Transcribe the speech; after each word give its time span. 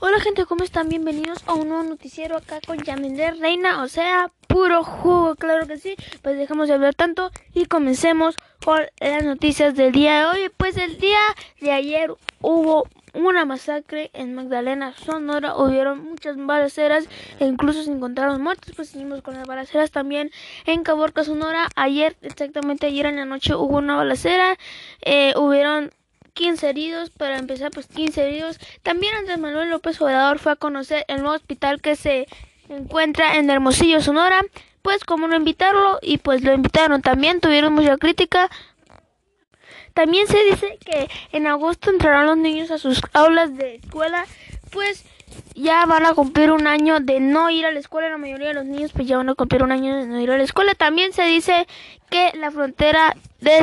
Hola 0.00 0.20
gente, 0.20 0.46
¿cómo 0.46 0.62
están? 0.62 0.88
Bienvenidos 0.88 1.42
a 1.46 1.54
un 1.54 1.70
nuevo 1.70 1.82
noticiero 1.82 2.36
acá 2.36 2.60
con 2.64 2.78
Yamile 2.78 3.32
Reina, 3.32 3.82
o 3.82 3.88
sea, 3.88 4.30
puro 4.46 4.84
jugo, 4.84 5.34
claro 5.34 5.66
que 5.66 5.76
sí. 5.76 5.96
Pues 6.22 6.38
dejamos 6.38 6.68
de 6.68 6.74
hablar 6.74 6.94
tanto 6.94 7.32
y 7.52 7.66
comencemos 7.66 8.36
con 8.64 8.80
las 9.00 9.24
noticias 9.24 9.74
del 9.74 9.90
día 9.90 10.20
de 10.20 10.26
hoy. 10.26 10.50
Pues 10.56 10.76
el 10.76 10.98
día 10.98 11.18
de 11.60 11.72
ayer 11.72 12.14
hubo 12.40 12.86
una 13.12 13.44
masacre 13.44 14.10
en 14.12 14.36
Magdalena, 14.36 14.94
Sonora, 15.04 15.56
hubieron 15.56 16.04
muchas 16.04 16.36
balaceras 16.36 17.08
e 17.40 17.46
incluso 17.46 17.82
se 17.82 17.90
encontraron 17.90 18.40
muertos, 18.40 18.74
pues 18.76 18.90
seguimos 18.90 19.22
con 19.22 19.34
las 19.34 19.48
balaceras 19.48 19.90
también 19.90 20.30
en 20.66 20.84
Caborca, 20.84 21.24
Sonora. 21.24 21.66
Ayer, 21.74 22.16
exactamente 22.22 22.86
ayer 22.86 23.06
en 23.06 23.16
la 23.16 23.24
noche 23.24 23.56
hubo 23.56 23.78
una 23.78 23.96
balacera, 23.96 24.56
eh, 25.02 25.34
hubieron 25.36 25.90
15 26.38 26.70
heridos, 26.70 27.10
para 27.10 27.36
empezar 27.36 27.72
pues 27.72 27.88
15 27.88 28.22
heridos. 28.22 28.60
También 28.84 29.12
Andrés 29.16 29.38
Manuel 29.38 29.70
López 29.70 30.00
Obrador 30.00 30.38
fue 30.38 30.52
a 30.52 30.56
conocer 30.56 31.04
el 31.08 31.16
nuevo 31.16 31.34
hospital 31.34 31.80
que 31.80 31.96
se 31.96 32.28
encuentra 32.68 33.36
en 33.36 33.50
Hermosillo, 33.50 34.00
Sonora, 34.00 34.42
pues 34.82 35.02
como 35.02 35.26
no 35.26 35.34
invitarlo 35.34 35.98
y 36.00 36.18
pues 36.18 36.44
lo 36.44 36.52
invitaron 36.52 37.02
también, 37.02 37.40
tuvieron 37.40 37.72
mucha 37.72 37.96
crítica. 37.96 38.48
También 39.94 40.28
se 40.28 40.44
dice 40.44 40.78
que 40.84 41.10
en 41.32 41.48
agosto 41.48 41.90
entrarán 41.90 42.26
los 42.26 42.36
niños 42.36 42.70
a 42.70 42.78
sus 42.78 43.00
aulas 43.14 43.56
de 43.56 43.74
escuela, 43.74 44.24
pues 44.70 45.04
ya 45.56 45.84
van 45.86 46.06
a 46.06 46.14
cumplir 46.14 46.52
un 46.52 46.68
año 46.68 47.00
de 47.00 47.18
no 47.18 47.50
ir 47.50 47.66
a 47.66 47.72
la 47.72 47.80
escuela, 47.80 48.08
la 48.08 48.16
mayoría 48.16 48.48
de 48.48 48.54
los 48.54 48.64
niños 48.64 48.92
pues 48.92 49.08
ya 49.08 49.16
van 49.16 49.28
a 49.28 49.34
cumplir 49.34 49.64
un 49.64 49.72
año 49.72 49.96
de 49.96 50.06
no 50.06 50.20
ir 50.20 50.30
a 50.30 50.38
la 50.38 50.44
escuela. 50.44 50.76
También 50.76 51.12
se 51.12 51.24
dice 51.24 51.66
que 52.10 52.30
la 52.36 52.52
frontera 52.52 53.16
de 53.40 53.58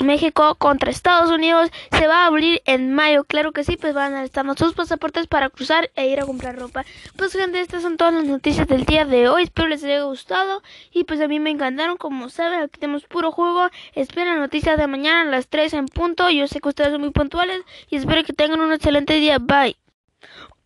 México 0.00 0.54
contra 0.56 0.90
Estados 0.90 1.30
Unidos 1.30 1.70
se 1.90 2.06
va 2.06 2.24
a 2.24 2.26
abrir 2.26 2.62
en 2.64 2.94
mayo. 2.94 3.24
Claro 3.24 3.52
que 3.52 3.64
sí, 3.64 3.76
pues 3.76 3.94
van 3.94 4.14
a 4.14 4.24
estar 4.24 4.46
sus 4.56 4.74
pasaportes 4.74 5.26
para 5.26 5.50
cruzar 5.50 5.90
e 5.94 6.08
ir 6.08 6.20
a 6.20 6.26
comprar 6.26 6.58
ropa. 6.58 6.84
Pues 7.16 7.32
gente, 7.32 7.60
estas 7.60 7.82
son 7.82 7.96
todas 7.96 8.14
las 8.14 8.24
noticias 8.24 8.66
del 8.66 8.84
día 8.84 9.04
de 9.04 9.28
hoy. 9.28 9.44
Espero 9.44 9.68
les 9.68 9.84
haya 9.84 10.02
gustado 10.02 10.62
y 10.92 11.04
pues 11.04 11.20
a 11.20 11.28
mí 11.28 11.40
me 11.40 11.50
encantaron. 11.50 11.96
Como 11.96 12.28
saben, 12.28 12.62
aquí 12.62 12.80
tenemos 12.80 13.04
puro 13.04 13.32
juego. 13.32 13.68
Esperen 13.94 14.28
las 14.28 14.38
noticias 14.38 14.78
de 14.78 14.86
mañana 14.86 15.22
a 15.22 15.24
las 15.24 15.48
3 15.48 15.74
en 15.74 15.86
punto. 15.86 16.30
Yo 16.30 16.46
sé 16.48 16.60
que 16.60 16.68
ustedes 16.68 16.92
son 16.92 17.00
muy 17.00 17.10
puntuales 17.10 17.62
y 17.88 17.96
espero 17.96 18.24
que 18.24 18.32
tengan 18.32 18.60
un 18.60 18.72
excelente 18.72 19.14
día. 19.14 19.38
Bye. 19.38 19.76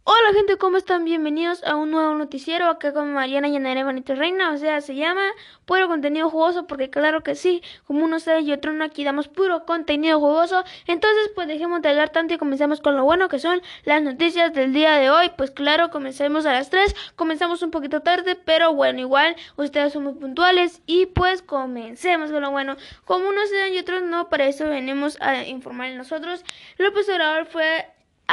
Hola 0.05 0.35
gente, 0.35 0.59
¿cómo 0.59 0.79
están? 0.79 1.05
Bienvenidos 1.05 1.63
a 1.63 1.77
un 1.77 1.93
nuevo 1.93 2.13
noticiero. 2.17 2.67
Acá 2.67 2.93
con 2.93 3.13
Mariana 3.13 3.49
Yanare 3.49 3.85
Benito 3.85 4.17
Reina, 4.17 4.51
o 4.51 4.57
sea, 4.57 4.81
se 4.81 4.97
llama 4.97 5.23
Puro 5.65 5.87
Contenido 5.87 6.29
Jugoso 6.29 6.67
porque 6.67 6.91
claro 6.91 7.23
que 7.23 7.37
sí, 7.37 7.63
como 7.85 8.05
uno 8.05 8.19
sabe 8.19 8.41
y 8.41 8.53
otro 8.53 8.73
no, 8.73 8.83
aquí 8.85 9.05
damos 9.05 9.29
puro 9.29 9.65
contenido 9.65 10.19
jugoso, 10.19 10.65
entonces 10.89 11.31
pues 11.37 11.47
dejemos 11.47 11.83
de 11.83 11.91
hablar 11.91 12.11
tanto 12.11 12.35
y 12.35 12.39
comencemos 12.39 12.81
con 12.81 12.97
lo 12.97 13.05
bueno 13.05 13.29
que 13.29 13.39
son 13.39 13.63
las 13.85 14.03
noticias 14.03 14.53
del 14.53 14.73
día 14.73 14.97
de 14.97 15.09
hoy, 15.09 15.31
pues 15.37 15.53
claro, 15.53 15.91
comencemos 15.91 16.47
a 16.47 16.53
las 16.53 16.69
3, 16.69 16.97
comenzamos 17.15 17.63
un 17.63 17.71
poquito 17.71 18.01
tarde, 18.01 18.35
pero 18.35 18.75
bueno, 18.75 18.99
igual 18.99 19.37
ustedes 19.55 19.93
son 19.93 20.03
muy 20.03 20.15
puntuales. 20.15 20.83
Y 20.85 21.07
pues 21.07 21.43
comencemos 21.43 22.33
con 22.33 22.43
lo 22.43 22.51
bueno, 22.51 22.77
como 23.05 23.29
uno 23.29 23.41
sabe 23.47 23.71
y 23.75 23.79
otros 23.79 24.03
no, 24.03 24.29
para 24.29 24.47
eso 24.47 24.69
venimos 24.69 25.17
a 25.21 25.45
informar 25.45 25.93
nosotros, 25.93 26.45
López 26.77 27.09
Obrador 27.09 27.47
fue 27.47 27.87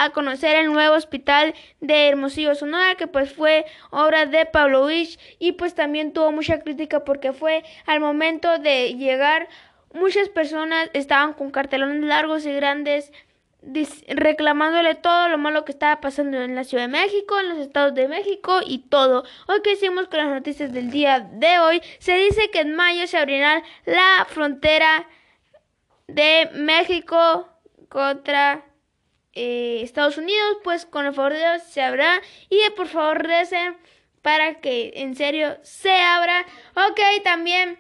a 0.04 0.12
conocer 0.12 0.56
el 0.56 0.72
nuevo 0.72 0.96
hospital 0.96 1.54
de 1.82 2.10
Hermosillo, 2.10 2.56
Sonora, 2.56 2.96
que 2.96 3.08
pues 3.08 3.34
fue 3.34 3.66
obra 3.92 4.26
de 4.26 4.46
Pablo 4.46 4.80
Pavlovich 4.80 5.20
y 5.40 5.54
pues 5.54 5.76
también 5.76 6.14
tuvo 6.14 6.32
mucha 6.32 6.60
crítica 6.60 7.04
porque 7.04 7.34
fue 7.34 7.64
al 7.86 8.00
momento 8.00 8.60
de 8.60 8.96
llegar 8.96 9.48
muchas 9.94 10.30
personas 10.30 10.90
estaban 10.94 11.34
con 11.34 11.52
cartelones 11.52 12.02
largos 12.02 12.46
y 12.46 12.54
grandes 12.54 13.12
reclamándole 14.08 14.96
todo 14.96 15.28
lo 15.28 15.38
malo 15.38 15.66
que 15.66 15.74
estaba 15.74 16.00
pasando 16.00 16.42
en 16.42 16.56
la 16.56 16.64
Ciudad 16.64 16.86
de 16.86 16.92
México, 16.92 17.40
en 17.40 17.50
los 17.50 17.58
estados 17.58 17.94
de 17.94 18.08
México 18.08 18.62
y 18.66 18.80
todo. 18.80 19.26
Hoy 19.48 19.62
que 19.62 19.74
hicimos 19.74 20.08
con 20.08 20.20
las 20.20 20.30
noticias 20.30 20.72
del 20.72 20.92
día 20.92 21.20
de 21.20 21.60
hoy, 21.60 21.82
se 22.00 22.16
dice 22.16 22.50
que 22.52 22.62
en 22.62 22.76
mayo 22.76 23.06
se 23.06 23.18
abrirá 23.18 23.62
la 23.86 24.26
frontera 24.30 25.08
de 26.08 26.50
México 26.54 27.50
contra 27.90 28.64
eh, 29.42 29.82
Estados 29.84 30.18
Unidos, 30.18 30.58
pues 30.66 30.86
con 30.86 31.06
el 31.06 31.14
favor 31.14 31.32
de 31.32 31.40
Dios 31.40 31.64
se 31.64 31.82
abra 31.82 32.22
y 32.50 32.60
por 32.76 32.88
favor 32.88 33.24
recen 33.24 33.78
para 34.22 34.56
que 34.56 34.92
en 34.96 35.16
serio 35.16 35.58
se 35.64 35.92
abra. 35.92 36.46
Ok, 36.76 37.00
también. 37.24 37.80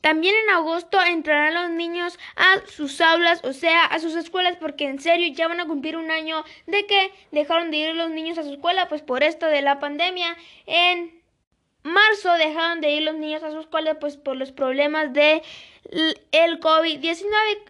También 0.00 0.34
en 0.44 0.50
agosto 0.50 1.00
entrarán 1.02 1.54
los 1.54 1.70
niños 1.70 2.18
a 2.36 2.64
sus 2.66 3.00
aulas, 3.00 3.40
o 3.44 3.52
sea, 3.52 3.84
a 3.84 3.98
sus 3.98 4.14
escuelas, 4.14 4.56
porque 4.56 4.86
en 4.86 5.00
serio 5.00 5.32
ya 5.32 5.48
van 5.48 5.60
a 5.60 5.66
cumplir 5.66 5.96
un 5.96 6.10
año 6.12 6.44
de 6.66 6.86
que 6.86 7.12
dejaron 7.32 7.70
de 7.70 7.76
ir 7.78 7.94
los 7.94 8.10
niños 8.10 8.38
a 8.38 8.44
su 8.44 8.52
escuela, 8.52 8.88
pues 8.88 9.02
por 9.02 9.22
esto 9.24 9.46
de 9.46 9.62
la 9.62 9.80
pandemia. 9.80 10.36
En 10.66 11.21
marzo 11.82 12.32
dejaron 12.34 12.80
de 12.80 12.90
ir 12.90 13.02
los 13.02 13.16
niños 13.16 13.42
a 13.42 13.50
su 13.50 13.60
escuela 13.60 13.98
pues 13.98 14.16
por 14.16 14.36
los 14.36 14.52
problemas 14.52 15.12
de 15.12 15.42
el 16.32 16.60
COVID-19 16.60 17.26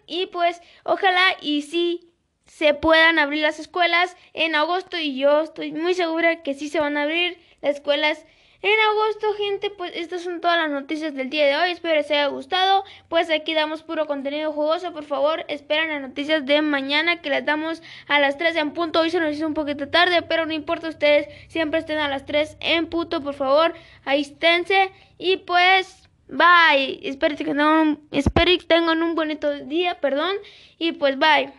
y 0.07 0.27
pues 0.27 0.61
ojalá 0.83 1.37
y 1.41 1.63
sí 1.63 2.13
se 2.45 2.75
puedan 2.75 3.17
abrir 3.17 3.41
las 3.41 3.59
escuelas 3.59 4.15
en 4.33 4.55
agosto. 4.55 4.97
Y 4.97 5.17
yo 5.17 5.41
estoy 5.41 5.71
muy 5.71 5.95
segura 5.95 6.43
que 6.43 6.53
sí 6.53 6.69
se 6.69 6.79
van 6.79 6.97
a 6.97 7.03
abrir 7.03 7.39
las 7.61 7.75
escuelas 7.75 8.25
en 8.63 8.79
agosto, 8.79 9.33
gente, 9.33 9.69
pues 9.71 9.91
estas 9.93 10.23
son 10.23 10.39
todas 10.39 10.57
las 10.57 10.69
noticias 10.69 11.13
del 11.13 11.29
día 11.29 11.45
de 11.47 11.57
hoy. 11.57 11.71
Espero 11.71 11.95
les 11.95 12.09
haya 12.09 12.27
gustado. 12.27 12.85
Pues 13.09 13.29
aquí 13.29 13.53
damos 13.53 13.83
puro 13.83 14.07
contenido 14.07 14.53
jugoso. 14.53 14.93
Por 14.93 15.03
favor, 15.03 15.43
esperen 15.49 15.89
las 15.89 16.01
noticias 16.01 16.45
de 16.45 16.61
mañana 16.61 17.21
que 17.21 17.29
las 17.29 17.45
damos 17.45 17.83
a 18.07 18.21
las 18.21 18.37
3 18.37 18.55
en 18.55 18.71
punto. 18.71 19.01
Hoy 19.01 19.09
se 19.09 19.19
nos 19.19 19.35
hizo 19.35 19.45
un 19.45 19.53
poquito 19.53 19.89
tarde, 19.89 20.21
pero 20.21 20.45
no 20.45 20.53
importa. 20.53 20.87
Ustedes 20.87 21.27
siempre 21.49 21.81
estén 21.81 21.99
a 21.99 22.07
las 22.07 22.25
3 22.25 22.55
en 22.61 22.87
punto, 22.87 23.21
por 23.21 23.33
favor. 23.33 23.73
Ahí 24.05 24.21
esténse. 24.21 24.91
Y 25.17 25.37
pues, 25.37 26.07
bye. 26.29 27.01
Espero 27.03 27.35
que 27.35 27.43
tengan 27.43 27.67
un, 27.67 28.07
espero 28.11 28.49
que 28.57 28.65
tengan 28.65 29.03
un 29.03 29.13
bonito 29.15 29.51
día, 29.65 29.99
perdón. 29.99 30.37
Y 30.77 30.93
pues, 30.93 31.19
bye. 31.19 31.51